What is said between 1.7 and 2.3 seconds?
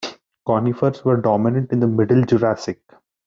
in the Middle